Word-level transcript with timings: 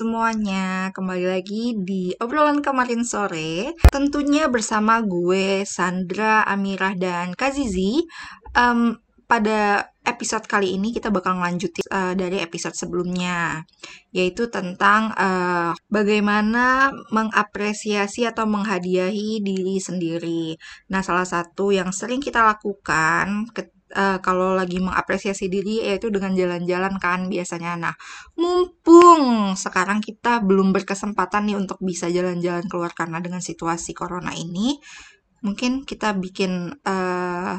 Semuanya. 0.00 0.88
Kembali 0.96 1.28
lagi 1.28 1.76
di 1.76 2.16
obrolan 2.16 2.64
kemarin 2.64 3.04
sore. 3.04 3.76
Tentunya 3.92 4.48
bersama 4.48 5.04
gue, 5.04 5.68
Sandra, 5.68 6.40
Amirah, 6.48 6.96
dan 6.96 7.36
Kazizi. 7.36 8.00
Em, 8.56 8.96
pada 9.28 9.92
episode 10.00 10.48
kali 10.48 10.72
ini 10.80 10.96
kita 10.96 11.12
bakal 11.12 11.36
ngelanjutin 11.36 11.84
eh, 11.84 12.14
dari 12.16 12.40
episode 12.40 12.72
sebelumnya, 12.72 13.60
yaitu 14.16 14.48
tentang 14.48 15.12
eh, 15.12 15.76
bagaimana 15.92 16.96
mengapresiasi 17.12 18.24
atau 18.24 18.48
menghadiahi 18.48 19.44
diri 19.44 19.76
sendiri. 19.76 20.56
Nah, 20.88 21.04
salah 21.04 21.28
satu 21.28 21.76
yang 21.76 21.92
sering 21.92 22.24
kita 22.24 22.40
lakukan 22.40 23.52
ke- 23.52 23.76
eh, 23.90 24.18
kalau 24.22 24.54
lagi 24.54 24.78
mengapresiasi 24.78 25.50
diri 25.50 25.82
yaitu 25.82 26.08
dengan 26.08 26.32
jalan-jalan 26.34 26.94
kan 27.02 27.26
biasanya. 27.26 27.76
Nah, 27.76 27.94
mumpung 28.38 29.54
sekarang 29.58 29.98
kita 30.00 30.40
belum 30.42 30.70
berkesempatan 30.70 31.50
nih 31.50 31.56
untuk 31.58 31.78
bisa 31.82 32.06
jalan-jalan 32.08 32.66
keluar 32.70 32.94
karena 32.94 33.18
dengan 33.18 33.42
situasi 33.42 33.92
corona 33.92 34.30
ini, 34.34 34.78
mungkin 35.42 35.82
kita 35.84 36.14
bikin 36.16 36.80
eh, 36.82 37.54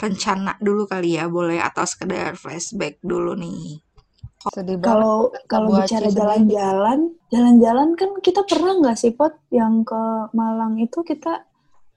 rencana 0.00 0.56
dulu 0.60 0.88
kali 0.88 1.20
ya, 1.20 1.28
boleh 1.28 1.60
atau 1.60 1.84
sekedar 1.84 2.36
flashback 2.36 3.00
dulu 3.04 3.36
nih. 3.36 3.80
Kalau 4.80 5.28
kalau 5.44 5.68
bicara 5.76 6.08
jalan-jalan, 6.08 7.12
jalan-jalan 7.28 7.92
kan 7.92 8.08
kita 8.24 8.40
pernah 8.48 8.72
nggak 8.80 8.96
sih 8.96 9.12
Pot 9.12 9.36
yang 9.52 9.84
ke 9.84 10.32
Malang 10.32 10.80
itu 10.80 11.04
kita 11.04 11.44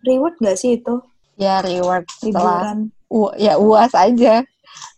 reward 0.03 0.35
nggak 0.43 0.59
sih 0.59 0.75
itu 0.75 0.99
Ya 1.33 1.65
reward 1.65 2.05
setelah 2.13 2.61
liburan? 2.61 2.79
U- 3.13 3.35
ya 3.37 3.53
uas 3.61 3.93
aja. 3.93 4.41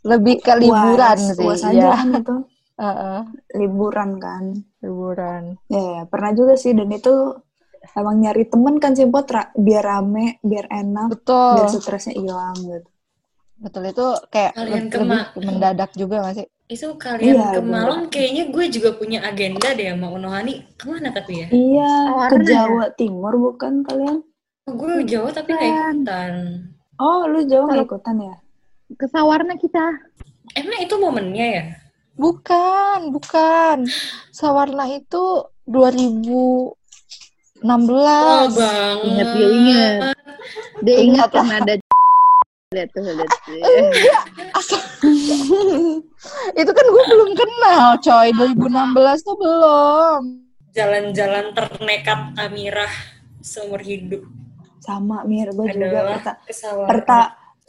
Lebih 0.05 0.35
ke 0.45 0.53
liburan 0.61 1.17
Uas, 1.17 1.35
sih. 1.37 1.45
uas 1.47 1.61
aja 1.65 1.85
ya. 1.91 1.95
kan 1.99 2.07
itu 2.15 2.35
Heeh, 2.81 3.19
liburan 3.59 4.09
kan. 4.25 4.43
liburan. 4.83 5.43
Ya, 5.71 5.81
ya, 5.81 6.01
pernah 6.11 6.31
juga 6.35 6.53
sih 6.59 6.71
dan 6.77 6.89
itu 6.91 7.13
emang 7.95 8.15
nyari 8.23 8.43
temen 8.51 8.75
kan 8.83 8.91
sih 8.97 9.05
ra- 9.07 9.51
biar 9.55 9.83
rame, 9.83 10.25
biar 10.43 10.65
enak, 10.71 11.09
biar 11.55 11.67
Betul. 11.67 11.81
stresnya 11.83 12.13
hilang 12.19 12.55
gitu. 12.59 12.89
Betul 13.55 13.83
itu 13.87 14.05
kayak 14.33 14.51
Kalian 14.55 14.85
le- 14.85 14.91
ke 14.91 14.97
lebih 14.99 15.21
mendadak 15.47 15.89
juga 15.95 16.15
gak 16.27 16.35
sih? 16.43 16.47
Itu 16.65 16.87
kalian 16.97 17.35
Iya, 17.39 17.47
ke 17.55 17.61
bener. 17.61 17.71
Malang 17.77 18.03
kayaknya 18.13 18.43
gue 18.51 18.65
juga 18.75 18.89
punya 18.99 19.19
agenda 19.29 19.69
deh 19.77 19.87
sama 19.93 20.07
Unohani. 20.11 20.53
Ke 20.75 20.85
mana 20.91 21.09
tapi 21.15 21.33
ya? 21.45 21.47
Iya, 21.47 21.91
ke 22.11 22.15
Warna 22.19 22.41
ya? 22.43 22.51
Jawa 22.51 22.85
Timur 22.99 23.33
bukan 23.37 23.73
kalian? 23.87 24.17
Oh, 24.67 24.73
gue 24.73 24.93
Jawa 25.05 25.29
tapi 25.29 25.49
nggak 25.55 25.71
Bukan. 25.93 26.74
Oh, 26.95 27.27
lu 27.27 27.43
Jawa 27.43 27.67
nggak 27.67 27.75
Kalau- 27.75 27.89
ikutan 27.91 28.15
ya? 28.23 28.35
ke 28.85 29.05
Sawarna 29.09 29.57
kita. 29.57 29.81
Emang 30.53 30.79
itu 30.79 30.95
momennya 30.95 31.45
ya? 31.45 31.63
Bukan, 32.15 33.11
bukan. 33.11 33.83
Sawarna 34.31 34.87
itu 34.87 35.43
2016. 35.67 37.65
Oh, 37.65 38.45
bang. 38.55 38.97
Ingat 39.03 39.27
dia 39.35 39.47
ingat. 39.51 39.99
Dia 40.85 40.97
ingat 41.01 41.29
karena 41.33 41.55
ada 41.59 41.73
lihat 42.71 42.89
tuh 42.93 43.01
lihat 43.03 43.31
tuh. 43.43 43.55
itu 46.61 46.71
kan 46.71 46.85
gue 46.85 47.03
belum 47.11 47.29
kenal, 47.35 47.85
coy. 47.99 48.29
2016 48.31 49.27
tuh 49.27 49.35
belum. 49.35 50.21
Jalan-jalan 50.71 51.51
ternekat 51.51 52.19
Amirah 52.39 52.93
seumur 53.41 53.81
hidup 53.83 54.23
Sama 54.85 55.25
Mir, 55.25 55.49
gue 55.49 55.65
juga 55.73 55.99
perta, 56.13 56.31
perta 56.85 57.19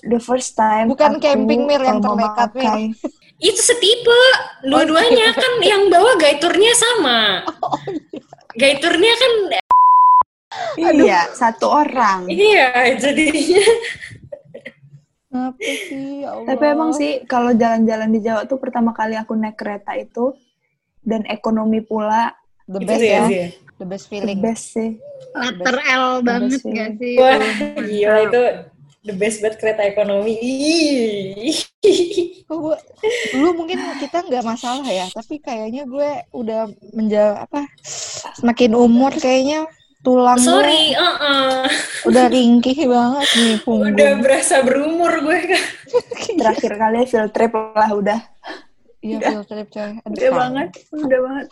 the 0.04 0.21
first 0.21 0.53
time 0.53 0.93
Bukan 0.93 1.16
aku, 1.16 1.25
camping, 1.25 1.65
Mir, 1.65 1.81
yang 1.81 2.04
ternekat, 2.04 2.53
Mir. 2.53 2.93
Itu 3.41 3.60
setipe. 3.60 4.21
Dua-duanya 4.65 5.32
kan 5.32 5.53
yang 5.65 5.88
bawa 5.88 6.16
gaiturnya 6.21 6.72
sama. 6.76 7.19
Gaiturnya 8.56 9.12
kan 9.16 9.32
Iya, 10.76 11.28
satu 11.37 11.69
orang. 11.69 12.25
iya 12.32 12.97
jadinya. 12.97 13.65
Apa 15.37 15.60
sih, 15.60 16.25
ya 16.25 16.32
Allah. 16.32 16.47
Tapi 16.49 16.65
emang 16.65 16.91
sih 16.97 17.12
kalau 17.28 17.53
jalan-jalan 17.53 18.09
di 18.09 18.21
Jawa 18.25 18.49
tuh 18.49 18.56
pertama 18.56 18.97
kali 18.97 19.21
aku 19.21 19.37
naik 19.37 19.60
kereta 19.60 19.93
itu 19.93 20.32
dan 21.05 21.28
ekonomi 21.28 21.84
pula 21.84 22.32
the 22.65 22.81
Itu 22.81 22.88
best 22.88 23.05
ya, 23.05 23.12
ya, 23.12 23.21
sih. 23.28 23.47
The 23.76 23.84
best 23.84 24.06
the 24.06 24.16
feeling. 24.16 24.38
best 24.41 24.72
sih. 24.72 24.97
Letter 25.32 25.76
L 25.81 26.06
banget 26.20 26.59
sih. 26.59 26.72
gak 26.72 26.91
sih? 26.97 27.14
Wah, 27.16 27.37
Oh, 27.37 27.82
gila 27.82 28.16
itu 28.25 28.42
the 29.03 29.14
best 29.14 29.38
buat 29.38 29.54
kereta 29.54 29.82
ekonomi. 29.82 30.34
Gue 32.42 32.76
dulu 33.32 33.48
mungkin 33.56 33.78
kita 33.98 34.22
nggak 34.22 34.42
masalah 34.42 34.87
ya, 34.87 35.06
tapi 35.09 35.38
kayaknya 35.38 35.82
gue 35.84 36.10
udah 36.32 36.66
menja 36.91 37.38
apa 37.38 37.66
semakin 38.32 38.72
umur 38.72 39.12
kayaknya 39.12 39.66
tulang 40.00 40.38
Sorry, 40.38 40.94
gue 40.94 41.03
uh-uh. 41.03 41.66
udah 42.06 42.25
ringkih 42.26 42.87
banget 42.87 43.26
nih 43.34 43.54
udah 43.58 43.62
punggung. 43.66 44.19
berasa 44.22 44.62
berumur 44.62 45.12
gue 45.20 45.38
kan. 45.50 45.62
Terakhir 46.38 46.72
kali 46.76 46.98
field 47.04 47.31
trip 47.31 47.53
lah 47.53 47.91
udah. 47.91 48.20
Iya 49.03 49.19
field 49.20 49.47
trip 49.47 49.69
coy. 49.69 49.91
Aduh, 49.98 50.06
Udah 50.08 50.31
banget, 50.32 50.69
udah 50.93 51.20
banget. 51.20 51.47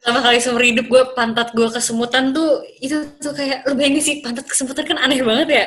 Pertama 0.00 0.24
kali 0.24 0.40
seumur 0.40 0.64
hidup 0.64 0.86
gue 0.88 1.02
pantat 1.12 1.52
gue 1.52 1.68
kesemutan 1.68 2.32
tuh 2.32 2.64
itu 2.80 2.96
tuh 3.20 3.36
kayak 3.36 3.68
lu 3.68 3.76
bayangin 3.76 4.00
sih 4.00 4.16
pantat 4.24 4.48
kesemutan 4.48 4.80
kan 4.82 4.96
aneh 4.96 5.20
banget 5.20 5.48
ya. 5.52 5.66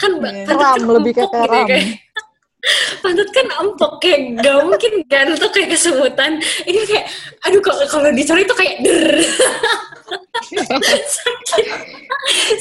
Kan 0.00 0.16
Iya. 0.16 0.48
pantat 0.48 0.56
kan 0.72 0.82
lebih 0.88 1.12
kayak 1.12 1.28
gitu 1.28 1.36
ya, 1.36 1.44
keram. 1.44 1.66
kayak. 1.68 1.86
Pantat 3.04 3.28
kan 3.28 3.46
empuk 3.60 3.92
kayak 4.00 4.40
gak 4.40 4.56
mungkin 4.64 4.92
kan 5.04 5.28
tuh 5.36 5.50
kayak 5.52 5.76
kesemutan. 5.76 6.40
Ini 6.64 6.80
kayak 6.88 7.04
aduh 7.44 7.60
kalau 7.60 7.84
kalau 7.84 8.08
dicari 8.08 8.48
tuh 8.48 8.56
kayak 8.56 8.80
der. 8.80 9.04
sakit. 11.20 11.66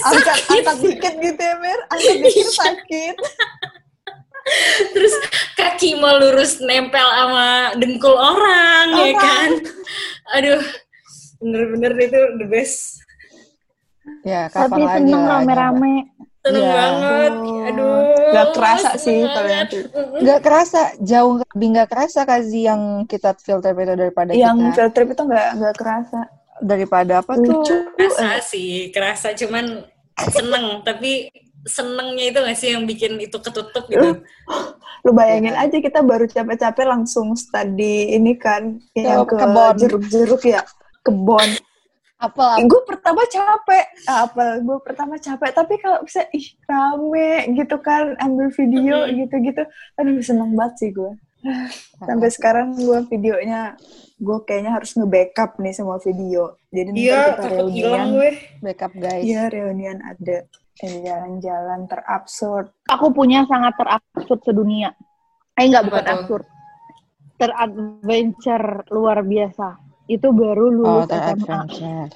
Angkat, 0.04 0.38
Sakit. 0.44 0.64
angkat 0.68 0.78
dikit 0.84 1.14
gitu 1.24 1.40
ya, 1.42 1.56
Mir. 1.56 1.80
Angkat 1.88 2.18
dikit 2.20 2.50
sakit. 2.52 3.16
Terus 4.92 5.14
kaki 5.56 5.96
mau 5.96 6.20
lurus 6.20 6.60
nempel 6.60 7.08
sama 7.08 7.72
dengkul 7.80 8.12
orang, 8.12 8.92
ya 8.92 9.04
Orang. 9.08 9.16
kan? 9.16 9.50
Aduh, 10.36 10.60
bener-bener 11.44 11.92
itu 12.00 12.20
the 12.38 12.48
best. 12.48 13.04
Ya 14.24 14.48
kapan 14.48 14.68
Tapi 14.70 14.82
lagi 14.82 14.96
seneng 15.02 15.24
rame-rame. 15.26 15.96
Seneng 16.40 16.60
Iya. 16.62 16.74
banget. 16.74 17.34
Aduh. 17.64 17.96
Gak 18.30 18.48
kerasa 18.52 18.90
seneng 18.90 19.00
sih 19.00 19.20
kalau 19.26 19.50
yang. 19.50 19.68
Nggak 20.20 20.40
kerasa, 20.42 20.82
jauh 21.00 21.34
lebih 21.40 21.68
nggak 21.72 21.90
kerasa 21.90 22.20
Kazi 22.24 22.60
yang 22.62 22.82
kita 23.06 23.32
trip 23.34 23.56
itu 23.78 23.94
daripada 23.94 24.30
Yang 24.34 24.56
kita 24.70 24.84
trip 24.90 25.10
itu 25.10 25.22
nggak 25.22 25.48
nggak 25.58 25.76
kerasa. 25.76 26.20
daripada 26.62 27.20
apa 27.20 27.34
Lucu. 27.34 27.50
tuh? 27.66 27.82
Kerasa 27.98 28.40
sih, 28.40 28.88
kerasa 28.90 29.32
cuman 29.34 29.84
seneng. 30.30 30.80
Tapi 30.82 31.28
senengnya 31.64 32.30
itu 32.30 32.38
gak 32.38 32.56
sih 32.56 32.70
yang 32.72 32.84
bikin 32.84 33.16
itu 33.18 33.36
ketutup 33.36 33.88
gitu? 33.88 34.20
Lu 35.02 35.12
bayangin 35.12 35.56
aja 35.56 35.74
kita 35.74 36.00
baru 36.00 36.24
capek-capek 36.24 36.86
langsung 36.86 37.34
study 37.34 38.14
ini 38.14 38.36
kan 38.36 38.78
yang 38.94 39.24
Ke 39.24 39.34
ke 39.34 39.36
kebon. 39.42 39.74
jeruk-jeruk 39.76 40.44
ya 40.46 40.62
kebon. 41.04 41.50
Apa? 42.24 42.56
gue 42.64 42.82
pertama 42.88 43.20
capek 43.28 43.84
apa 44.08 44.64
gue 44.64 44.78
pertama 44.80 45.20
capek 45.20 45.52
tapi 45.52 45.76
kalau 45.76 46.00
bisa 46.08 46.24
ih 46.32 46.56
rame 46.64 47.52
gitu 47.52 47.76
kan 47.84 48.16
ambil 48.16 48.48
video 48.48 49.12
gitu-gitu 49.12 49.60
aduh 50.00 50.24
seneng 50.24 50.56
banget 50.56 50.74
sih 50.80 50.90
gue 50.96 51.12
sampai 52.08 52.32
sekarang 52.32 52.80
gue 52.80 53.04
videonya 53.12 53.76
gue 54.24 54.38
kayaknya 54.48 54.72
harus 54.72 54.96
nge-backup 54.96 55.60
nih 55.60 55.76
semua 55.76 56.00
video 56.00 56.56
jadi 56.72 56.96
nanti 56.96 57.04
Iya, 57.04 57.20
kita 57.36 57.48
reunian 57.60 58.08
gue. 58.16 58.32
backup 58.64 58.94
guys. 58.96 59.24
iya 59.28 59.44
reunian 59.52 60.00
ada 60.00 60.38
jalan-jalan 60.80 61.80
terabsurd 61.92 62.72
Aku 62.88 63.12
punya 63.12 63.44
sangat 63.46 63.76
terabsurd 63.76 64.42
sedunia. 64.42 64.96
Eh 65.54 65.68
enggak 65.68 65.92
bukan 65.92 66.06
absurd. 66.08 66.46
Teradventure 67.36 68.88
luar 68.90 69.22
biasa. 69.22 69.76
Itu 70.06 70.30
baru 70.30 70.68
Oh, 70.68 70.74
lulus 70.74 71.06
SMA. 71.06 71.12
teradventure. 71.38 72.10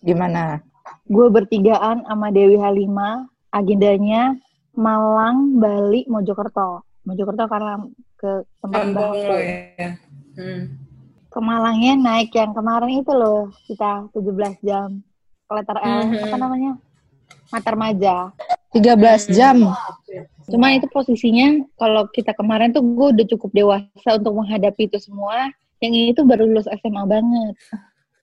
Gimana? 0.00 0.60
Gue 1.04 1.26
bertigaan 1.28 2.04
sama 2.04 2.28
Dewi 2.28 2.56
Halimah. 2.56 3.24
Agendanya 3.48 4.34
Malang, 4.74 5.56
Bali, 5.56 6.04
Mojokerto. 6.04 6.82
Mojokerto 7.02 7.46
karena 7.46 7.78
ke 8.16 8.30
tempat 8.58 8.84
lo 8.90 9.12
ya. 9.36 9.94
Hmm. 10.34 10.80
ke 11.28 11.38
Malangnya 11.38 11.94
naik 11.94 12.30
yang 12.30 12.50
kemarin 12.50 13.02
itu 13.02 13.10
loh 13.10 13.50
kita 13.66 14.06
17 14.10 14.54
jam 14.60 15.02
ke 15.44 15.52
letter 15.52 15.76
L 15.76 15.98
Mhm. 16.06 16.22
apa 16.22 16.36
namanya 16.38 16.72
Matar 17.50 17.74
Maja 17.74 18.30
13 18.70 19.26
jam. 19.28 19.74
cuma 20.44 20.70
itu 20.70 20.86
posisinya 20.86 21.58
kalau 21.74 22.06
kita 22.08 22.30
kemarin 22.32 22.70
tuh 22.70 22.82
gue 22.82 23.08
udah 23.12 23.26
cukup 23.28 23.50
dewasa 23.50 24.08
untuk 24.14 24.30
menghadapi 24.32 24.86
itu 24.86 24.98
semua 25.00 25.50
yang 25.82 25.92
ini 25.94 26.10
tuh 26.14 26.26
baru 26.26 26.46
lulus 26.46 26.70
SMA 26.70 27.02
banget. 27.06 27.54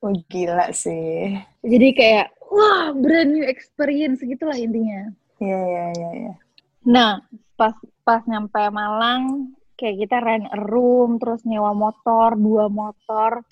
Oh 0.02 0.14
gila 0.30 0.74
sih. 0.74 1.38
Jadi 1.62 1.88
kayak 1.94 2.34
wah 2.50 2.90
brand 2.96 3.32
new 3.32 3.46
experience 3.46 4.24
gitulah 4.26 4.58
intinya. 4.58 5.14
Iya 5.38 5.60
iya 5.62 5.86
iya 5.94 6.10
iya. 6.26 6.34
Nah 6.90 7.22
pas 7.54 7.78
pas 8.02 8.26
nyampe 8.26 8.58
Malang 8.74 9.54
kayak 9.78 10.06
kita 10.06 10.18
rent 10.22 10.50
a 10.50 10.58
room 10.58 11.22
terus 11.22 11.46
nyewa 11.46 11.74
motor 11.74 12.34
dua 12.38 12.70
motor 12.70 13.46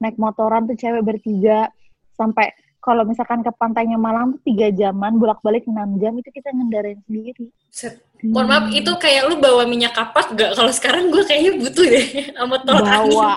naik 0.00 0.16
motoran 0.16 0.66
tuh 0.66 0.78
cewek 0.78 1.02
bertiga 1.04 1.70
sampai 2.14 2.50
kalau 2.80 3.04
misalkan 3.04 3.44
ke 3.44 3.52
pantainya 3.54 4.00
Malang 4.00 4.36
tuh 4.36 4.40
tiga 4.48 4.72
jaman 4.72 5.20
bolak 5.20 5.38
balik 5.44 5.68
enam 5.68 6.00
jam 6.00 6.16
itu 6.16 6.32
kita 6.32 6.48
ngendarain 6.50 7.00
sendiri 7.04 7.52
Set. 7.70 8.02
Mohon 8.20 8.48
maaf, 8.52 8.66
itu 8.76 8.92
kayak 9.00 9.32
lu 9.32 9.40
bawa 9.40 9.64
minyak 9.64 9.96
kapak 9.96 10.36
gak? 10.36 10.52
Kalau 10.52 10.68
sekarang 10.68 11.08
gue 11.08 11.24
kayaknya 11.24 11.56
butuh 11.56 11.86
deh 11.88 12.06
sama 12.36 12.56
tolak 12.68 12.84
angin. 12.84 13.16
bawa 13.16 13.32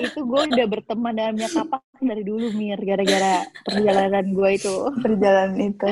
itu 0.00 0.20
gue 0.24 0.40
udah 0.48 0.66
berteman 0.70 1.12
dengan 1.12 1.32
minyak 1.36 1.52
kapak 1.52 1.82
dari 2.00 2.22
dulu 2.24 2.46
mir 2.56 2.80
gara-gara 2.80 3.44
perjalanan 3.68 4.24
gue 4.32 4.50
itu 4.56 4.74
perjalanan 5.04 5.60
itu. 5.60 5.90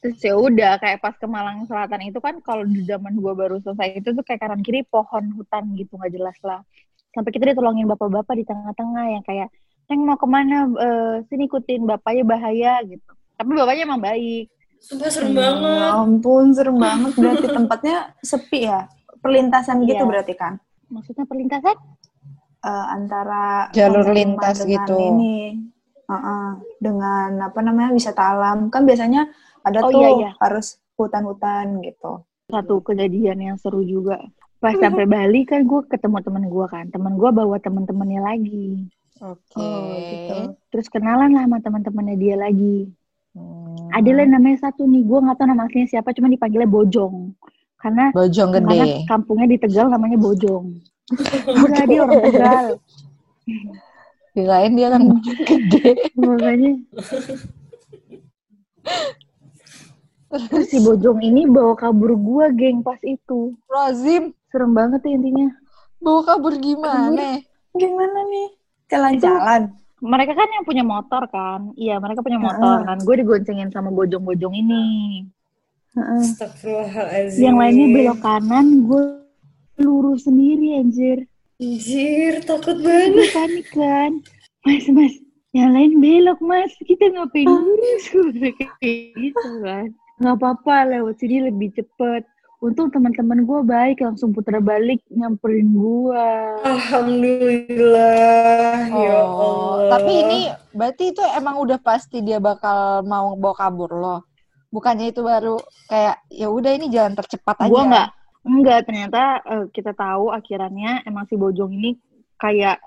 terus 0.00 0.22
ya 0.22 0.32
udah 0.38 0.80
kayak 0.80 1.02
pas 1.02 1.12
ke 1.18 1.26
Malang 1.28 1.66
Selatan 1.68 2.08
itu 2.08 2.22
kan 2.24 2.40
kalau 2.40 2.64
di 2.64 2.88
zaman 2.88 3.20
gue 3.20 3.32
baru 3.36 3.60
selesai 3.60 4.00
itu 4.00 4.16
tuh 4.16 4.24
kayak 4.24 4.48
kanan 4.48 4.62
kiri 4.64 4.86
pohon 4.86 5.34
hutan 5.36 5.76
gitu 5.76 5.98
nggak 5.98 6.14
jelas 6.14 6.38
lah 6.46 6.62
sampai 7.12 7.32
kita 7.32 7.52
ditolongin 7.52 7.88
bapak-bapak 7.88 8.38
di 8.38 8.44
tengah-tengah 8.44 9.04
yang 9.18 9.24
kayak 9.24 9.48
Neng 9.86 10.00
mau 10.02 10.14
ke 10.14 10.26
mana 10.26 10.66
Eh, 10.68 11.14
sini 11.24 11.46
ikutin 11.46 11.84
bapaknya 11.84 12.24
bahaya 12.24 12.82
gitu 12.82 13.10
tapi 13.34 13.50
bapaknya 13.52 13.82
emang 13.84 14.00
baik 14.00 14.48
Sumpah 14.76 15.08
serem 15.08 15.32
Ya 15.32 15.50
banget. 15.50 15.90
ampun, 15.94 16.46
serem 16.52 16.76
banget. 16.76 17.10
Berarti 17.18 17.46
tempatnya 17.48 17.96
sepi 18.20 18.60
ya? 18.64 18.86
Perlintasan 19.18 19.82
gitu 19.82 19.98
Iya. 19.98 20.06
berarti 20.06 20.34
kan? 20.34 20.60
maksudnya 20.86 21.24
perlintasan 21.24 21.74
Eh, 22.60 22.86
antara 22.88 23.66
Jalur 23.70 24.06
lintas 24.08 24.62
gitu. 24.62 24.94
Ini, 24.96 25.54
Uh-uh. 26.04 26.58
dengan 26.78 27.42
apa 27.42 27.58
namanya 27.60 27.90
wisata 27.90 28.22
alam 28.32 28.68
kan 28.68 28.82
biasanya 28.82 29.26
ada 29.60 29.82
Oh, 29.82 29.90
tuh 29.90 29.98
iya, 29.98 30.10
iya. 30.16 30.30
harus 30.38 30.78
hutan-hutan 30.94 31.82
gitu. 31.82 32.22
satu 32.46 32.78
kejadian 32.80 33.38
yang 33.40 33.56
seru 33.56 33.82
juga 33.82 34.22
pas 34.56 34.70
sampai 34.72 35.02
Bali 35.04 35.42
kan 35.42 35.62
gue 35.62 35.82
ketemu 35.84 36.22
temen 36.22 36.44
gue 36.46 36.66
kan 36.66 36.86
temen 36.86 37.14
gue 37.14 37.26
bawa 37.28 37.58
temen-temennya 37.58 38.22
lagi 38.24 38.86
Oke. 39.16 39.56
Oh, 39.56 39.96
gitu. 39.96 40.36
terus 40.68 40.86
kenalan 40.86 41.32
lah 41.32 41.44
sama 41.44 41.58
teman-temannya 41.58 42.16
dia 42.16 42.36
lagi 42.36 42.92
Hmm. 43.36 43.92
ada 43.92 44.16
lah 44.16 44.24
namanya 44.24 44.64
satu 44.64 44.88
nih 44.88 45.04
gue 45.04 45.18
nggak 45.20 45.36
tahu 45.36 45.44
nama 45.44 45.68
aslinya 45.68 45.92
siapa 45.92 46.16
cuma 46.16 46.32
dipanggilnya 46.32 46.64
Bojong 46.64 47.36
karena 47.76 48.08
Bojong 48.08 48.48
karena 48.48 48.72
gede. 48.80 49.04
kampungnya 49.04 49.44
di 49.44 49.58
Tegal 49.60 49.92
namanya 49.92 50.16
Bojong 50.16 50.64
Enggak, 51.52 51.84
dia 51.84 52.00
orang 52.00 52.20
Tegal 52.24 52.66
Kirain 54.32 54.72
dia 54.72 54.88
kan 54.88 55.00
bojong 55.04 55.38
gede. 55.44 55.92
makanya 56.16 56.72
terus 60.48 60.66
si 60.68 60.78
Bojong 60.80 61.20
ini 61.20 61.44
bawa 61.44 61.76
kabur 61.76 62.16
gue 62.16 62.46
geng 62.56 62.80
pas 62.80 62.98
itu 63.00 63.52
Rozim, 63.68 64.32
serem 64.48 64.72
banget 64.72 65.04
ya 65.04 65.12
intinya 65.12 65.48
bawa 65.96 66.24
kabur 66.24 66.56
gimana? 66.56 67.44
Gimana 67.72 68.20
nih? 68.24 68.48
Jalan-jalan. 68.86 69.74
mereka 69.98 70.32
kan 70.36 70.48
yang 70.52 70.64
punya 70.68 70.84
motor 70.86 71.22
kan? 71.32 71.72
Iya 71.74 71.98
mereka 71.98 72.20
punya 72.22 72.38
motor 72.38 72.84
kan? 72.86 72.98
Gue 73.02 73.16
digoncengin 73.18 73.72
sama 73.72 73.90
bojong-bojong 73.90 74.54
ini. 74.54 74.84
Heeh. 75.96 76.22
Astagfirullahaladzim. 76.22 77.40
yang 77.40 77.56
lainnya 77.56 77.86
belok 77.88 78.20
kanan 78.20 78.84
gue 78.84 79.04
lurus 79.80 80.28
sendiri 80.28 80.78
anjir. 80.78 81.24
Anjir, 81.56 82.44
takut 82.44 82.76
banget. 82.84 83.16
gue 83.16 83.28
panik 83.32 83.66
kan? 83.72 84.12
Mas 84.68 84.86
mas 84.92 85.14
yang 85.56 85.72
lain 85.72 85.92
belok 86.04 86.38
mas. 86.44 86.72
Kita 86.84 87.08
ngapain 87.08 87.48
lurus? 87.48 88.04
Gue 88.12 88.52
kayak 88.52 89.16
gitu 89.16 89.50
kan. 89.64 89.88
Nggak 90.20 90.36
apa-apa 90.36 90.76
lewat 90.96 91.16
sini 91.16 91.48
lebih 91.48 91.72
cepet 91.72 92.28
untung 92.56 92.88
teman-teman 92.88 93.44
gue 93.44 93.60
baik 93.62 94.00
langsung 94.00 94.32
putar 94.32 94.64
balik 94.64 95.04
nyamperin 95.12 95.76
gue 95.76 96.26
Alhamdulillah. 96.64 98.88
Ya 98.88 99.12
Allah. 99.20 99.28
Oh, 99.28 99.76
tapi 99.92 100.12
ini 100.24 100.40
berarti 100.72 101.12
itu 101.12 101.20
emang 101.36 101.60
udah 101.60 101.76
pasti 101.78 102.24
dia 102.24 102.40
bakal 102.40 103.04
mau 103.04 103.36
bawa 103.36 103.54
kabur 103.54 103.92
loh. 103.92 104.20
Bukannya 104.72 105.12
itu 105.12 105.20
baru 105.20 105.60
kayak 105.88 106.16
ya 106.32 106.48
udah 106.48 106.72
ini 106.74 106.88
jalan 106.88 107.14
tercepat 107.14 107.56
aja. 107.60 107.70
gue 107.70 107.82
nggak 107.86 108.08
enggak 108.46 108.78
ternyata 108.86 109.22
eh, 109.44 109.64
kita 109.74 109.92
tahu 109.92 110.30
akhirannya 110.32 111.02
emang 111.06 111.26
si 111.28 111.36
bojong 111.36 111.72
ini 111.76 111.98
kayak 112.38 112.78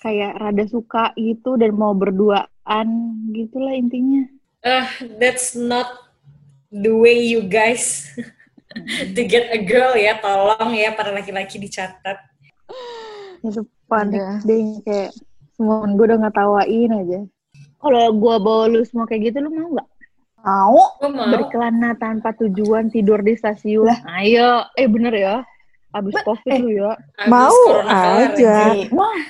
kayak 0.00 0.36
rada 0.38 0.64
suka 0.68 1.12
gitu 1.16 1.56
dan 1.56 1.72
mau 1.74 1.96
berduaan 1.96 2.88
gitulah 3.32 3.74
intinya 3.74 4.28
Ah, 4.66 4.90
that's 5.22 5.54
not 5.54 6.10
the 6.74 6.90
way 6.90 7.14
you 7.16 7.38
guys 7.40 8.10
to 9.16 9.22
get 9.24 9.50
a 9.52 9.60
girl 9.62 9.92
ya. 9.94 10.18
Tolong 10.20 10.72
ya 10.74 10.92
para 10.92 11.10
laki-laki 11.12 11.56
dicatat. 11.58 12.18
itu 13.46 13.62
panik 13.86 14.42
deh 14.42 14.82
kayak 14.82 15.10
semua 15.54 15.86
gue 15.86 16.04
udah 16.10 16.18
ngetawain 16.26 16.90
aja 16.90 17.20
kalau 17.78 18.10
gue 18.10 18.34
bawa 18.42 18.64
lu 18.66 18.82
semua 18.82 19.06
kayak 19.06 19.30
gitu 19.32 19.46
lu 19.46 19.50
mau 19.54 19.70
nggak 19.72 19.88
Mau? 20.46 20.78
Berkelana 21.02 21.98
tanpa 21.98 22.30
tujuan 22.38 22.86
tidur 22.90 23.18
di 23.22 23.34
stasiun 23.34 23.90
ayo 24.18 24.66
eh 24.78 24.86
bener 24.86 25.14
ya 25.14 25.36
abis 25.94 26.14
covid 26.22 26.54
eh, 26.54 26.58
lu 26.62 26.70
ya 26.70 26.92
Abis 26.94 27.30
Mau 27.30 27.58
aja. 27.88 28.56
Wah. 28.92 29.20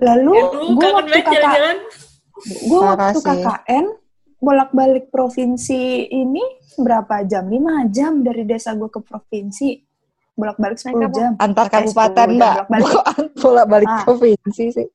Lalu 0.00 0.32
Ya, 0.32 0.44
lu 0.56 0.66
gue 0.78 0.88
waktu 0.88 1.18
kakak, 1.20 1.32
jalan-jalan. 1.36 1.76
gue 2.48 2.80
waktu. 2.80 3.18
KKN 3.20 3.86
bolak-balik 4.42 5.06
provinsi 5.08 5.80
ini 6.04 6.42
berapa 6.74 7.22
jam? 7.22 7.46
5 7.46 7.62
jam 7.88 8.12
dari 8.20 8.42
desa 8.42 8.74
gue 8.74 8.90
ke 8.90 8.98
provinsi. 8.98 9.78
Bolak-balik 10.34 10.76
10 10.76 10.90
Naik 10.90 11.06
apa? 11.06 11.14
jam. 11.14 11.32
Antar 11.38 11.66
kabupaten, 11.70 12.26
10 12.26 12.26
jam 12.26 12.28
Mbak. 12.34 12.54
bolak-balik. 12.58 12.90
Bukan 12.92 13.24
bolak-balik 13.38 13.88
Ah. 13.88 14.02
provinsi 14.02 14.64
sih. 14.68 14.88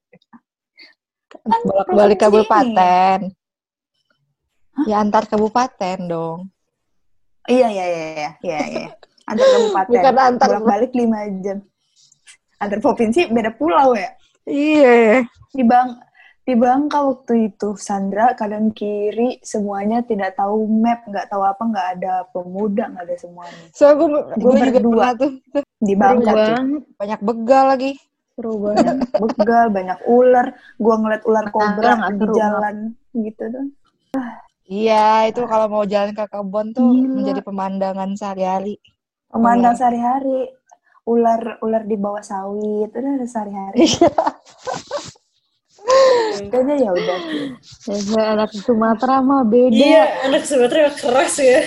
Kan 1.29 1.61
Bolak-balik 1.63 2.19
kabupaten. 2.19 3.19
Ya 4.85 4.95
antar 4.99 5.23
kabupaten 5.25 5.97
dong. 6.05 6.39
Iya, 7.47 7.67
iya, 7.71 7.85
iya, 7.87 8.03
iya, 8.03 8.29
iya, 8.43 8.59
iya. 8.67 8.87
Antar 9.25 9.47
kabupaten. 9.47 9.89
Bukan 9.89 10.15
antar- 10.19 10.49
Bolak-balik 10.51 10.91
5 10.91 11.17
jam. 11.39 11.57
Antar 12.57 12.79
provinsi 12.79 13.29
beda 13.29 13.53
pulau 13.53 13.95
ya. 13.95 14.11
Iya. 14.43 15.23
Di 15.49 15.63
Bang 15.63 15.95
di 16.47 16.55
Bangka 16.55 17.03
waktu 17.03 17.51
itu 17.51 17.75
Sandra 17.75 18.31
kanan 18.31 18.71
kiri 18.71 19.35
semuanya 19.43 19.99
tidak 19.99 20.39
tahu 20.39 20.63
map, 20.63 21.03
nggak 21.03 21.27
tahu 21.27 21.43
apa, 21.43 21.59
nggak 21.59 21.87
ada 21.99 22.13
pemuda, 22.31 22.87
nggak 22.87 23.03
ada 23.03 23.15
semuanya. 23.19 23.63
So 23.75 23.91
gue 23.99 24.07
gue 24.39 24.51
juga 24.55 24.79
berdua. 24.79 24.95
pernah 24.95 25.13
tuh 25.19 25.31
Di 25.83 25.93
Bangka 25.99 26.31
tuh. 26.31 26.55
banyak 26.95 27.19
begal 27.19 27.65
lagi. 27.75 27.91
seru 28.37 28.53
banget 28.61 29.01
begal, 29.17 29.65
banyak 29.73 29.99
ular. 30.05 30.47
Gua 30.77 30.95
ngeliat 31.01 31.25
ular 31.25 31.45
kobra 31.49 31.91
nggak 31.99 32.13
di 32.15 32.27
jalan 32.37 32.75
gitu 33.17 33.43
tuh. 33.49 33.65
Iya, 34.67 35.31
itu 35.31 35.41
kalau 35.49 35.65
mau 35.67 35.83
jalan 35.89 36.13
ke 36.13 36.21
kebun 36.29 36.69
tuh 36.69 36.85
Gila. 36.85 37.11
menjadi 37.17 37.41
pemandangan 37.41 38.13
sehari-hari. 38.13 38.77
Pemandang 39.33 39.73
Ular. 39.73 39.79
sehari-hari. 39.81 40.39
Ular 41.07 41.41
ular 41.63 41.83
di 41.87 41.95
bawah 41.97 42.21
sawit, 42.21 42.91
udah 42.93 43.11
ada 43.15 43.25
sehari-hari. 43.25 43.83
Kayaknya 46.47 46.75
ya 46.77 46.91
udah. 46.91 47.19
ya 47.87 48.23
anak 48.33 48.51
Sumatera 48.53 49.19
mah 49.19 49.41
beda 49.41 49.73
Iya, 49.73 50.03
anak 50.23 50.43
Sumatera 50.43 50.91
keras 50.91 51.39
ya. 51.39 51.59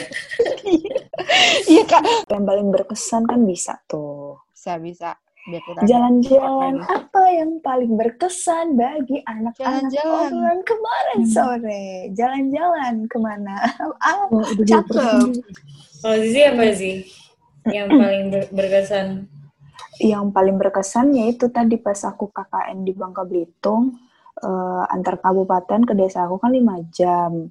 Iya, 1.66 1.82
Kak. 1.84 2.02
Yang 2.26 2.44
paling 2.44 2.68
berkesan 2.70 3.22
kan 3.24 3.40
bisa 3.42 3.80
tuh. 3.84 4.40
Bisa, 4.50 4.76
bisa. 4.76 5.10
Jalan-jalan 5.82 6.84
apa 6.84 7.22
yang 7.32 7.58
paling 7.58 7.96
berkesan 7.96 8.76
bagi 8.76 9.24
anak-anak 9.24 9.88
Jalan-jalan. 9.88 10.28
obrolan 10.28 10.60
kemarin 10.62 11.20
sore? 11.26 11.84
Jalan-jalan 12.12 12.94
ke 13.08 13.16
mana? 13.18 13.56
Ah, 13.98 14.28
Oh, 14.28 14.44
cakep. 14.44 15.32
Kalau 15.98 16.16
Zizi 16.18 16.40
apa 16.44 16.64
sih? 16.70 16.94
Yang 17.66 17.88
paling 17.90 18.22
ber- 18.28 18.50
berkesan. 18.52 19.06
Yang 19.98 20.24
paling 20.30 20.56
berkesan 20.56 21.06
yaitu 21.14 21.48
tadi 21.48 21.76
pas 21.76 21.98
aku 22.00 22.28
KKN 22.28 22.84
di 22.84 22.92
Bangka 22.92 23.20
Belitung, 23.22 23.96
eh, 24.42 24.82
antar 24.94 25.14
kabupaten 25.22 25.80
ke 25.88 25.94
desa 25.96 26.26
aku 26.26 26.36
kan 26.42 26.52
lima 26.52 26.80
jam. 26.92 27.50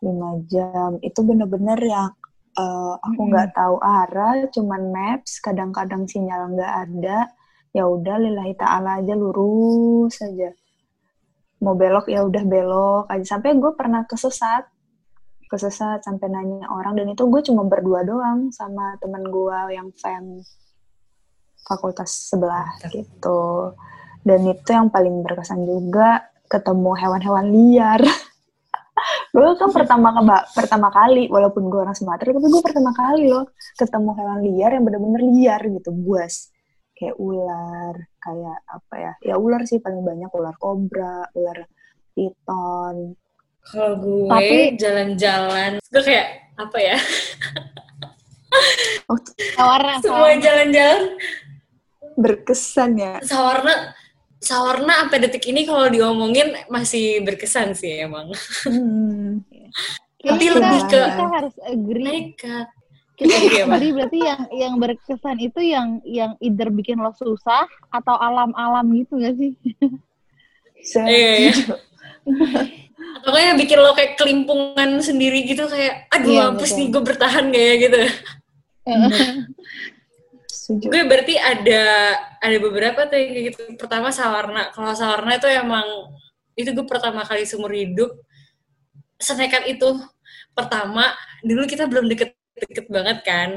lima 0.00 0.30
jam. 0.48 0.96
Itu 1.04 1.20
bener-bener 1.28 1.78
yang 1.84 2.10
eh, 2.56 2.94
aku 2.98 3.20
nggak 3.30 3.54
tahu 3.54 3.76
arah, 3.82 4.48
cuman 4.54 4.82
maps, 4.94 5.38
kadang-kadang 5.44 6.08
sinyal 6.08 6.54
nggak 6.56 6.72
ada. 6.88 7.18
Ya 7.70 7.86
udah 7.86 8.16
lillahi 8.18 8.54
ta'ala 8.58 8.98
aja 8.98 9.14
lurus 9.14 10.18
aja. 10.26 10.50
Mau 11.62 11.76
belok 11.76 12.08
ya 12.10 12.24
udah 12.26 12.42
belok 12.42 13.04
aja. 13.12 13.36
Sampai 13.36 13.54
gue 13.54 13.72
pernah 13.76 14.02
kesesat. 14.08 14.66
Kesesat 15.50 16.02
sampai 16.06 16.30
nanya 16.30 16.66
orang 16.70 16.94
dan 16.98 17.10
itu 17.10 17.26
gue 17.26 17.42
cuma 17.42 17.66
berdua 17.66 18.06
doang 18.06 18.54
sama 18.54 18.94
teman 19.02 19.26
gue 19.26 19.58
yang 19.74 19.90
fam 19.98 20.42
fakultas 21.66 22.30
sebelah 22.32 22.66
gitu. 22.90 23.74
Dan 24.20 24.40
itu 24.44 24.68
yang 24.68 24.88
paling 24.88 25.24
berkesan 25.24 25.64
juga 25.64 26.28
ketemu 26.46 26.90
hewan-hewan 26.92 27.46
liar. 27.48 28.00
gue 29.32 29.48
kan 29.56 29.70
pertama 29.72 30.12
keba- 30.12 30.44
pertama 30.52 30.88
kali 30.92 31.24
walaupun 31.32 31.72
gue 31.72 31.80
orang 31.80 31.96
Sumatera 31.96 32.36
tapi 32.36 32.48
gue 32.52 32.60
pertama 32.60 32.92
kali 32.92 33.32
loh 33.32 33.48
ketemu 33.72 34.10
hewan 34.12 34.38
liar 34.44 34.70
yang 34.76 34.84
bener-bener 34.84 35.22
liar 35.24 35.60
gitu 35.64 35.90
buas. 35.94 36.52
Kayak 36.92 37.16
ular 37.16 37.94
kayak 38.20 38.58
apa 38.68 38.94
ya 39.00 39.12
ya 39.24 39.34
ular 39.40 39.64
sih 39.64 39.80
paling 39.80 40.04
banyak 40.04 40.28
ular 40.28 40.52
kobra 40.60 41.24
ular 41.32 41.64
piton. 42.12 43.16
Kalau 43.60 43.92
gue 43.96 44.28
Tapi- 44.28 44.76
jalan-jalan, 44.76 45.70
gue 45.80 46.02
kayak 46.02 46.28
apa 46.56 46.78
ya? 46.80 46.96
Sawarna, 49.56 50.00
Semua 50.00 50.32
jalan-jalan. 50.36 51.02
Berkesan 52.16 52.90
ya. 52.96 53.14
Sawarna 53.22 53.94
sawarna 54.40 55.04
sampai 55.04 55.20
detik 55.20 55.44
ini 55.46 55.68
kalau 55.68 55.86
diomongin 55.86 56.56
masih 56.66 57.20
berkesan 57.20 57.76
sih 57.76 58.02
emang. 58.02 58.32
Hmm. 58.64 59.44
Tapi 60.20 60.44
kita, 60.48 60.56
lebih 60.56 60.80
ke- 60.88 61.08
kita 61.12 61.26
harus 61.28 61.54
agree. 61.62 62.04
Nekat. 62.34 62.66
Kita 63.16 63.32
harus 63.36 63.52
Iya, 63.52 63.62
Pak. 63.64 63.76
agree 63.76 63.92
berarti 63.92 64.18
yang 64.18 64.40
yang 64.52 64.74
berkesan 64.76 65.36
itu 65.38 65.60
yang 65.60 65.88
yang 66.08 66.30
either 66.40 66.68
bikin 66.68 66.96
lo 66.96 67.12
susah 67.12 67.68
atau 67.92 68.16
alam-alam 68.16 68.84
gitu 68.96 69.20
gak 69.20 69.36
sih? 69.36 69.52
Iya, 70.96 71.32
iya. 71.36 71.52
Atau 73.20 73.32
kayak 73.32 73.60
bikin 73.60 73.76
lo 73.76 73.92
kayak 73.92 74.16
kelimpungan 74.16 75.00
sendiri 75.00 75.44
gitu 75.44 75.68
kayak 75.68 76.08
aduh 76.08 76.32
Iya, 76.32 76.40
mampus 76.48 76.72
betul. 76.72 76.78
nih 76.80 76.86
gue 76.88 77.02
bertahan 77.04 77.44
gak 77.52 77.64
ya 77.64 77.74
gitu. 77.76 78.00
Setuju 80.70 80.86
Gue 80.86 81.02
berarti 81.02 81.34
ada 81.34 81.82
ada 82.38 82.56
beberapa 82.62 83.10
tuh 83.10 83.18
yang 83.18 83.30
kayak 83.34 83.44
gitu. 83.50 83.62
Pertama 83.74 84.14
sawarna. 84.14 84.70
Kalau 84.70 84.94
sawarna 84.94 85.34
itu 85.34 85.48
emang 85.50 85.86
itu 86.54 86.70
gue 86.70 86.86
pertama 86.86 87.26
kali 87.26 87.42
seumur 87.42 87.74
hidup 87.74 88.14
senekat 89.18 89.66
itu. 89.66 89.98
Pertama, 90.54 91.14
dulu 91.42 91.66
kita 91.66 91.90
belum 91.90 92.06
deket-deket 92.10 92.86
banget 92.90 93.18
kan 93.26 93.50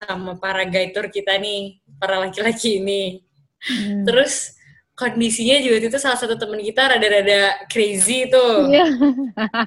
sama 0.00 0.36
para 0.40 0.64
gaitor 0.66 1.08
kita 1.12 1.36
nih, 1.38 1.78
para 2.00 2.18
laki-laki 2.18 2.80
ini. 2.80 3.22
Hmm. 3.60 4.08
Terus 4.08 4.56
kondisinya 4.96 5.60
juga 5.64 5.88
itu 5.88 5.98
salah 6.00 6.20
satu 6.20 6.36
temen 6.36 6.60
kita 6.60 6.96
rada-rada 6.96 7.64
crazy 7.72 8.28
tuh. 8.28 8.68
Iya. 8.68 8.86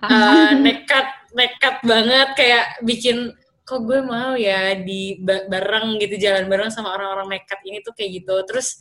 Eh, 0.04 0.52
nekat 0.62 1.08
nekat 1.34 1.75
banget 1.82 2.30
kayak 2.38 2.66
bikin 2.86 3.34
kok 3.63 3.79
gue 3.88 4.00
mau 4.03 4.36
ya 4.36 4.75
di 4.75 5.20
ba- 5.24 5.48
bareng 5.48 5.96
gitu 6.03 6.20
jalan 6.20 6.51
bareng 6.51 6.70
sama 6.70 6.91
orang-orang 6.96 7.39
nekat 7.39 7.60
ini 7.63 7.79
tuh 7.79 7.96
kayak 7.96 8.24
gitu. 8.24 8.36
Terus 8.48 8.77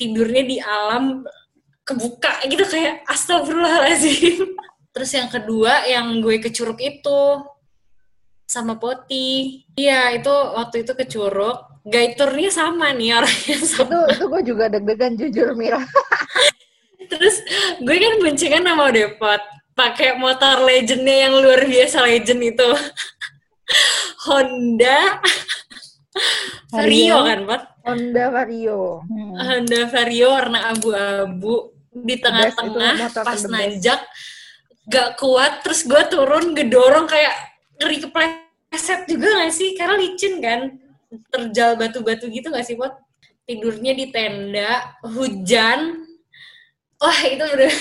tidurnya 0.00 0.42
di 0.42 0.56
alam 0.58 1.24
kebuka 1.84 2.42
gitu 2.48 2.64
kayak 2.66 3.04
astagfirullahaladzim. 3.06 4.56
Terus 4.94 5.10
yang 5.16 5.28
kedua 5.32 5.88
yang 5.88 6.20
gue 6.20 6.36
ke 6.40 6.52
Curug 6.52 6.80
itu 6.80 7.22
sama 8.44 8.76
Poti. 8.76 9.64
Iya 9.72 10.16
itu 10.16 10.32
waktu 10.32 10.84
itu 10.84 10.92
ke 10.92 11.04
Curug 11.08 11.72
gaiturnya 11.82 12.50
sama 12.52 12.94
nih 12.94 13.18
orangnya 13.18 13.58
sama. 13.66 13.88
Itu 13.88 13.98
itu 14.12 14.24
gue 14.28 14.42
juga 14.46 14.64
deg-degan 14.70 15.12
jujur 15.18 15.48
Mira. 15.58 15.82
Terus 17.10 17.36
gue 17.82 17.96
kan 17.96 18.12
boncengan 18.22 18.62
sama 18.64 18.92
Depot. 18.94 19.42
Pakai 19.72 20.20
motor 20.20 20.68
legendnya 20.68 21.28
yang 21.28 21.34
luar 21.40 21.64
biasa 21.64 22.04
legend 22.04 22.40
itu. 22.44 22.68
Honda. 24.28 25.18
Vario. 26.72 27.18
Kan, 27.26 27.40
Pot? 27.48 27.62
Honda 27.82 28.24
Vario. 28.30 29.02
Hmm. 29.08 29.34
Honda 29.34 29.80
Vario 29.90 30.28
warna 30.30 30.60
abu-abu 30.70 31.74
di 31.92 32.16
tengah-tengah. 32.20 33.10
pas 33.12 33.42
nanjak 33.48 34.00
gak 34.88 35.14
kuat 35.20 35.62
terus 35.62 35.86
gue 35.86 36.02
turun 36.10 36.56
gedorong 36.56 37.06
kayak 37.06 37.34
ngeri 37.78 37.98
kepleset 38.06 39.10
juga 39.10 39.42
gak 39.42 39.52
sih? 39.52 39.74
Karena 39.74 39.94
licin 39.98 40.38
kan? 40.38 40.60
Terjal 41.28 41.76
batu-batu 41.76 42.30
gitu 42.30 42.48
gak 42.48 42.64
sih 42.64 42.78
Pot 42.78 42.94
tidurnya 43.42 43.92
di 43.92 44.06
tenda 44.14 44.96
hujan. 45.02 46.06
Wah 47.02 47.20
itu 47.26 47.42
udah 47.42 47.72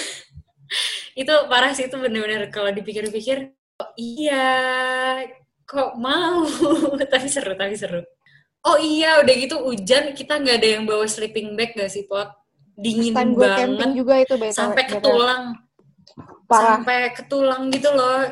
itu 1.21 1.33
parah 1.45 1.71
sih 1.77 1.85
itu 1.85 1.95
bener-bener. 2.01 2.49
Kalau 2.49 2.73
dipikir-pikir 2.73 3.53
oh, 3.77 3.91
iya 3.93 4.49
kok 5.71 5.95
mau? 5.95 6.43
Tapi 7.11 7.27
seru 7.31 7.55
tapi 7.55 7.79
seru. 7.79 8.03
Oh 8.61 8.77
iya 8.77 9.23
udah 9.23 9.35
gitu 9.39 9.57
hujan 9.63 10.13
kita 10.13 10.37
nggak 10.37 10.61
ada 10.61 10.67
yang 10.77 10.83
bawa 10.85 11.07
sleeping 11.09 11.57
bag 11.57 11.73
gak 11.73 11.89
sih 11.89 12.05
pot? 12.05 12.29
Dingin 12.77 13.15
gue 13.33 13.41
banget. 13.41 13.89
juga 13.97 14.13
itu 14.21 14.37
sampai 14.53 14.83
ke 14.85 15.01
tulang 15.01 15.57
sampai 16.45 17.09
ke 17.15 17.23
tulang 17.25 17.73
gitu 17.73 17.89
loh. 17.89 18.27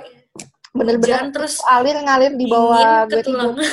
Bener-bener 0.69 1.01
hujan 1.01 1.33
terus 1.33 1.57
alir 1.65 1.97
ngalir 1.97 2.37
di 2.37 2.45
bawah 2.45 3.09
gue 3.09 3.25
tidur. 3.25 3.33
tulang 3.33 3.57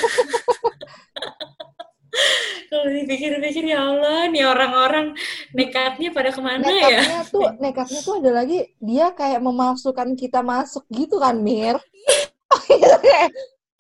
kalau 2.71 2.87
dipikir-pikir 2.89 3.65
ya 3.73 3.81
Allah 3.85 4.29
nih 4.31 4.45
orang-orang 4.47 5.13
nekatnya 5.53 6.11
pada 6.13 6.31
ke 6.33 6.41
mana 6.41 6.65
ya? 6.65 7.01
Nekatnya 7.01 7.23
tuh, 7.29 7.49
nekatnya 7.61 8.01
tuh 8.03 8.15
ada 8.23 8.31
lagi 8.43 8.59
dia 8.81 9.13
kayak 9.13 9.41
memasukkan 9.43 10.17
kita 10.17 10.41
masuk 10.43 10.85
gitu 10.93 11.21
kan 11.21 11.37
Mir. 11.41 11.77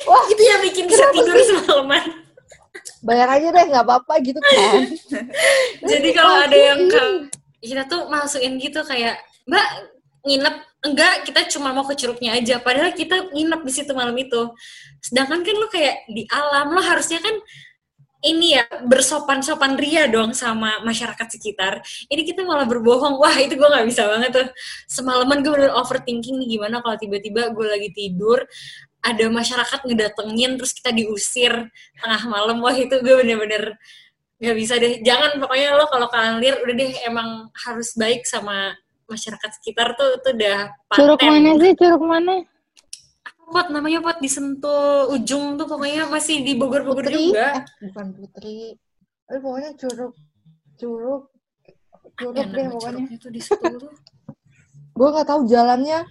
Wah, 0.05 0.25
itu 0.29 0.43
yang 0.45 0.61
bikin 0.61 0.85
bisa 0.85 1.09
tidur 1.15 1.37
semalaman 1.41 2.27
bayar 3.07 3.29
aja 3.39 3.49
deh 3.55 3.65
nggak 3.71 3.85
apa-apa 3.87 4.15
gitu 4.25 4.41
kan. 4.43 4.83
jadi 5.91 6.09
kalau 6.11 6.35
ada 6.43 6.57
yang 6.59 6.81
kita 7.63 7.83
tuh 7.87 8.11
masukin 8.11 8.59
gitu 8.59 8.83
kayak 8.83 9.23
mbak 9.47 9.67
nginep. 10.27 10.57
Enggak 10.87 11.27
kita 11.27 11.41
cuma 11.51 11.75
mau 11.75 11.83
ke 11.83 11.99
curugnya 11.99 12.39
aja. 12.39 12.63
Padahal 12.63 12.95
kita 12.95 13.35
nginep 13.35 13.61
di 13.67 13.73
situ 13.75 13.91
malam 13.91 14.15
itu. 14.15 14.55
Sedangkan 15.03 15.43
kan 15.43 15.57
lo 15.59 15.67
kayak 15.67 16.07
di 16.07 16.23
alam 16.31 16.71
lo 16.71 16.79
harusnya 16.79 17.19
kan 17.19 17.35
ini 18.23 18.55
ya 18.59 18.65
bersopan-sopan 18.87 19.75
ria 19.79 20.07
dong 20.07 20.31
sama 20.31 20.79
masyarakat 20.87 21.27
sekitar. 21.27 21.83
Ini 22.07 22.23
kita 22.23 22.47
malah 22.47 22.71
berbohong. 22.71 23.19
Wah 23.19 23.35
itu 23.35 23.59
gue 23.59 23.67
nggak 23.67 23.87
bisa 23.87 24.07
banget 24.07 24.31
tuh. 24.31 24.49
Semalaman 24.87 25.43
gue 25.43 25.51
bener 25.51 25.75
overthinking 25.75 26.39
nih 26.39 26.59
gimana 26.59 26.79
kalau 26.79 26.95
tiba-tiba 27.03 27.51
gue 27.51 27.67
lagi 27.67 27.91
tidur 27.91 28.47
ada 29.07 29.25
masyarakat 29.31 29.81
ngedatengin 29.87 30.59
terus 30.59 30.75
kita 30.75 30.91
diusir 30.91 31.55
tengah 32.03 32.23
malam 32.27 32.59
wah 32.59 32.75
itu 32.75 32.91
gue 32.91 33.15
bener-bener 33.23 33.79
nggak 34.43 34.57
bisa 34.59 34.77
deh 34.77 35.01
jangan 35.01 35.39
pokoknya 35.39 35.79
lo 35.79 35.87
kalau 35.87 36.11
kalian 36.11 36.43
lihat 36.43 36.59
udah 36.61 36.75
deh 36.75 36.93
emang 37.07 37.49
harus 37.55 37.95
baik 37.95 38.27
sama 38.27 38.75
masyarakat 39.07 39.51
sekitar 39.63 39.95
tuh 39.95 40.19
itu 40.19 40.29
udah 40.35 40.59
paten 40.91 40.99
Curug 40.99 41.21
mana 41.23 41.51
sih? 41.63 41.73
Curug 41.79 42.03
mana? 42.03 42.35
pot 43.47 43.71
namanya 43.71 44.03
pot 44.03 44.19
disentuh 44.19 45.07
ujung 45.15 45.55
tuh 45.55 45.71
pokoknya 45.71 46.11
masih 46.11 46.43
di 46.43 46.59
Bogor-Bogor 46.59 47.07
Putri, 47.07 47.31
juga 47.31 47.63
eh, 47.63 47.87
bukan 47.95 48.07
Putri. 48.19 48.75
Eh, 49.31 49.39
pokoknya 49.39 49.71
curug, 49.79 50.15
curug, 50.75 51.23
curug 52.19 52.35
deh 52.35 52.67
pokoknya. 52.75 53.07
tuh 53.23 53.31
di 53.31 53.39
situ. 53.39 53.87
Gue 54.99 55.09
nggak 55.13 55.29
tahu 55.29 55.47
jalannya. 55.47 56.03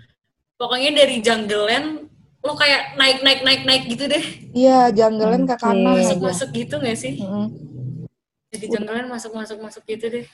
pokoknya 0.55 1.03
dari 1.03 1.19
Jungleland 1.19 2.07
lo 2.45 2.53
kayak 2.53 2.93
naik 2.95 3.19
naik 3.19 3.41
naik 3.41 3.61
naik 3.63 3.83
gitu 3.87 4.05
deh 4.05 4.21
Iya, 4.53 4.93
janggalan 4.93 5.43
ke 5.43 5.55
kanan 5.57 5.97
masuk 5.97 6.15
aja. 6.15 6.23
masuk 6.23 6.49
gitu 6.53 6.75
nggak 6.77 6.93
sih 6.95 7.13
Mm-mm. 7.17 7.45
jadi 8.53 8.65
Jungleland 8.69 9.09
masuk 9.09 9.33
masuk 9.33 9.57
masuk 9.59 9.81
gitu 9.83 10.05
deh 10.07 10.25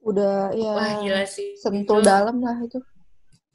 Udah 0.00 0.50
ya 0.50 0.72
wah 0.72 0.90
gila 0.98 1.22
sih 1.24 1.54
sentul 1.54 2.00
Itu- 2.00 2.08
dalam 2.08 2.40
lah 2.40 2.56
itu. 2.58 2.80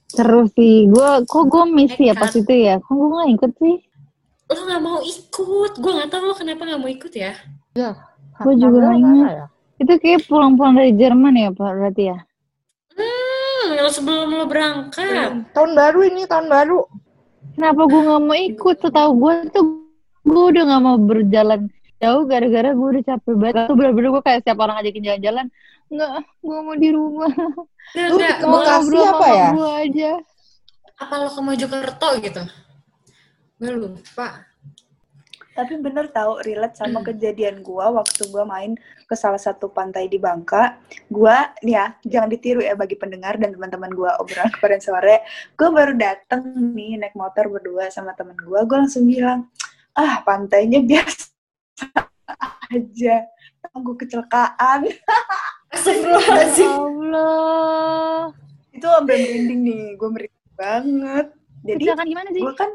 Seru 0.05 0.45
sih. 0.47 0.85
Gue 0.85 1.25
kok 1.25 1.43
gue 1.43 1.63
miss 1.67 1.97
ya 1.97 2.13
pas 2.13 2.29
itu 2.31 2.53
ya. 2.53 2.77
Kok 2.77 2.93
gue 2.93 3.09
gak 3.11 3.29
ikut 3.33 3.51
sih? 3.57 3.75
lo 4.45 4.61
nggak 4.61 4.77
mau 4.79 5.01
ikut 5.01 5.71
gue 5.75 5.91
nggak 5.91 6.05
tahu 6.07 6.23
lo 6.23 6.37
kenapa 6.37 6.61
nggak 6.63 6.77
mau 6.77 6.85
ikut 6.87 7.09
ya 7.11 7.33
Gua 8.37 8.53
juga 8.53 8.77
Ngambil 8.77 8.93
ingat. 8.93 9.09
mana 9.17 9.29
ya? 9.33 9.45
Itu 9.75 9.93
kayak 9.97 10.21
pulang-pulang 10.29 10.73
dari 10.77 10.93
Jerman 10.93 11.33
ya 11.33 11.49
Pak 11.49 11.65
berarti 11.73 12.03
ya? 12.05 12.17
Hmm 13.85 13.93
lo 13.93 13.93
sebelum 13.93 14.29
lo 14.33 14.45
berangkat 14.49 15.45
Tahun 15.53 15.71
baru 15.77 15.99
ini, 16.09 16.25
tahun 16.25 16.49
baru. 16.49 16.81
Kenapa 17.53 17.81
gue 17.85 18.01
gak 18.01 18.21
mau 18.25 18.33
ikut? 18.33 18.75
Setahu 18.81 19.11
gue 19.21 19.33
tuh 19.53 19.65
gue 20.25 20.43
udah 20.49 20.63
gak 20.65 20.81
mau 20.81 20.97
berjalan 20.97 21.69
jauh 21.95 22.25
gara-gara 22.25 22.73
gue 22.73 22.87
udah 22.97 23.03
capek 23.05 23.35
banget. 23.37 23.63
Tuh 23.69 23.75
bener-bener 23.77 24.09
gue 24.11 24.23
kayak 24.25 24.41
siapa 24.43 24.61
orang 24.65 24.75
ngajakin 24.81 25.03
jalan-jalan. 25.05 25.45
Enggak, 25.85 26.11
gue 26.41 26.59
mau 26.65 26.75
di 26.75 26.89
rumah. 26.89 27.33
Nggak, 27.93 28.07
Lu 28.09 28.15
nggak, 28.17 28.37
ke 28.41 28.45
mau 28.49 28.57
Bekasi 28.59 28.73
ngobrol 28.73 29.05
apa 29.05 29.27
ya? 29.29 29.47
Gue 29.53 29.71
aja. 29.85 30.11
apa 30.95 31.13
lo 31.19 31.27
ke 31.27 31.41
Mojokerto 31.43 32.09
gitu 32.23 32.43
gue 33.55 33.71
lupa 33.75 34.47
Tapi 35.51 35.73
bener 35.79 36.07
tahu 36.07 36.39
relate 36.39 36.75
sama 36.75 36.99
kejadian 36.99 37.59
gua 37.63 37.91
waktu 37.91 38.27
gua 38.31 38.43
main 38.43 38.75
ke 39.05 39.13
salah 39.13 39.37
satu 39.37 39.69
pantai 39.69 40.09
di 40.09 40.17
Bangka. 40.17 40.81
Gua 41.07 41.53
ya, 41.61 41.93
jangan 42.01 42.29
ditiru 42.29 42.61
ya 42.65 42.73
bagi 42.73 42.97
pendengar 42.97 43.37
dan 43.37 43.53
teman-teman 43.53 43.93
gua 43.93 44.17
obrolan 44.17 44.49
kemarin 44.57 44.81
sore. 44.81 45.21
Gua 45.53 45.69
baru 45.69 45.93
dateng 45.93 46.41
nih 46.73 46.97
naik 46.97 47.13
motor 47.13 47.47
berdua 47.49 47.93
sama 47.93 48.17
temen 48.17 48.35
gua. 48.41 48.65
Gua 48.65 48.85
langsung 48.85 49.05
bilang, 49.05 49.47
ah 49.93 50.21
pantainya 50.25 50.81
biasa 50.81 51.29
aja. 52.73 53.15
Tunggu 53.71 53.93
kecelakaan. 53.95 54.89
Ya 55.75 55.81
Astagfirullahaladzim 55.81 56.71
Allah. 56.71 58.31
Itu 58.71 58.87
sampai 58.87 59.15
merinding 59.19 59.59
nih, 59.59 59.85
gua 59.99 60.09
merinding. 60.13 60.43
banget. 60.55 61.27
Jadi 61.67 61.83
Kecelakaan 61.83 62.07
gimana 62.07 62.29
sih? 62.31 62.41
gue 62.45 62.53
kan 62.55 62.71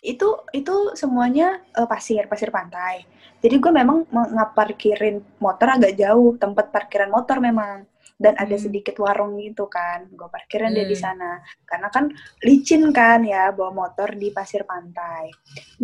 itu 0.00 0.28
itu 0.54 0.74
semuanya 0.94 1.58
eh, 1.74 1.84
pasir 1.84 2.24
pasir 2.30 2.48
pantai 2.48 3.02
jadi 3.38 3.56
gue 3.62 3.72
memang 3.72 3.98
ngaparkirin 4.10 5.22
motor 5.38 5.78
agak 5.78 5.94
jauh 5.94 6.34
tempat 6.36 6.74
parkiran 6.74 7.10
motor 7.10 7.38
memang. 7.38 7.86
Dan 8.18 8.34
ada 8.34 8.50
Hmm. 8.50 8.64
sedikit 8.66 8.98
warung 8.98 9.38
gitu 9.38 9.70
kan 9.70 10.10
gue 10.10 10.26
parkirin 10.26 10.74
dia 10.74 10.82
di 10.82 10.98
Hmm. 10.98 11.04
sana. 11.06 11.38
Karena 11.62 11.86
kan 11.86 12.10
licin 12.42 12.90
kan 12.90 13.22
ya 13.22 13.54
bawa 13.54 13.70
motor 13.70 14.10
di 14.18 14.34
pasir 14.34 14.66
pantai. 14.66 15.30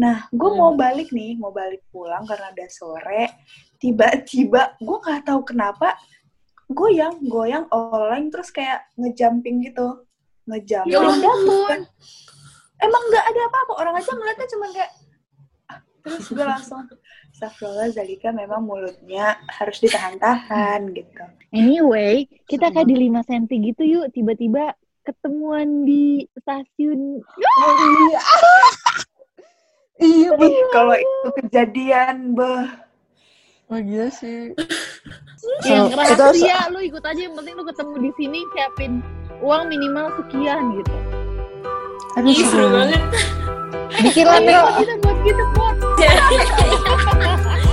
Nah 0.03 0.27
gue 0.35 0.51
Hmm. 0.51 0.59
mau 0.59 0.73
balik 0.75 1.15
nih 1.15 1.39
mau 1.39 1.55
balik 1.55 1.87
pulang 1.95 2.27
karena 2.27 2.51
udah 2.51 2.67
sore. 2.75 3.25
Tiba-tiba 3.79 4.75
gue 4.83 4.99
nggak 4.99 5.31
tahu 5.31 5.47
kenapa 5.47 5.95
goyang 6.67 7.23
goyang 7.23 7.71
oleng 7.71 8.35
terus 8.35 8.51
kayak 8.51 8.83
ngejumping 8.99 9.71
gitu. 9.71 10.03
Ngejumping. 10.51 10.91
Ya 10.91 10.99
kayak- 11.07 11.87
emang 12.83 13.03
nggak 13.15 13.25
ada 13.31 13.41
apa-apa 13.47 13.73
orang 13.79 13.95
aja 13.95 14.11
ngeliatnya 14.11 14.49
cuma 14.51 14.67
kayak 14.75 14.91
ah, 15.71 15.79
terus 16.03 16.27
gue 16.29 16.43
langsung 16.45 16.83
Astagfirullah 17.35 17.91
Zalika 17.91 18.31
memang 18.31 18.63
mulutnya 18.63 19.43
harus 19.51 19.83
ditahan-tahan 19.83 20.95
gitu 20.95 21.19
Anyway, 21.51 22.31
kita 22.47 22.71
kayak 22.71 22.87
di 22.87 23.11
5 23.11 23.27
cm 23.27 23.45
gitu 23.75 23.83
yuk, 23.83 24.07
tiba-tiba 24.15 24.79
ketemuan 25.03 25.83
di 25.83 26.31
stasiun. 26.39 27.19
Iya, 29.99 30.31
Ih, 30.35 30.63
kalau 30.71 30.95
itu 30.95 31.29
kejadian 31.43 32.39
beh 32.39 32.67
Oh 33.73 33.81
iya 33.83 34.07
sih. 34.15 34.55
Yang 35.67 35.91
So, 35.91 35.91
ngerasa 35.91 36.15
itu 36.39 36.47
ya, 36.47 36.71
lu 36.71 36.79
ikut 36.87 37.03
aja 37.03 37.19
yang 37.19 37.35
penting 37.35 37.55
lu 37.59 37.65
ketemu 37.67 37.95
di 37.99 38.11
sini 38.15 38.41
siapin 38.55 38.93
uang 39.43 39.63
minimal 39.67 40.07
sekian 40.23 40.79
gitu. 40.79 40.97
Aduh, 42.15 42.31
seru 42.47 42.67
banget. 42.71 43.03
Bikin 44.03 44.27
lah, 44.27 44.41
buat 45.01 45.19
gitu, 45.23 45.45
buat. 45.55 45.77